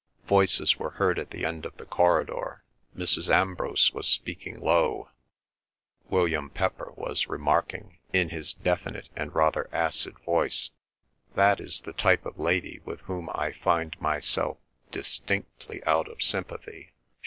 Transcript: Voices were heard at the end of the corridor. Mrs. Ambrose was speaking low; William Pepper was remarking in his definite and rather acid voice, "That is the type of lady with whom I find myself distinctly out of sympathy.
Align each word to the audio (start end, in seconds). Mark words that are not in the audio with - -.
Voices 0.25 0.77
were 0.77 0.89
heard 0.97 1.19
at 1.19 1.29
the 1.29 1.45
end 1.45 1.63
of 1.63 1.77
the 1.77 1.85
corridor. 1.85 2.63
Mrs. 2.97 3.29
Ambrose 3.29 3.93
was 3.93 4.07
speaking 4.07 4.59
low; 4.59 5.09
William 6.09 6.49
Pepper 6.49 6.91
was 6.95 7.27
remarking 7.27 7.99
in 8.11 8.29
his 8.29 8.51
definite 8.51 9.09
and 9.15 9.35
rather 9.35 9.69
acid 9.71 10.17
voice, 10.25 10.71
"That 11.35 11.59
is 11.59 11.81
the 11.81 11.93
type 11.93 12.25
of 12.25 12.39
lady 12.39 12.79
with 12.83 13.01
whom 13.01 13.29
I 13.35 13.51
find 13.51 13.95
myself 14.01 14.57
distinctly 14.91 15.83
out 15.83 16.07
of 16.09 16.23
sympathy. 16.23 16.93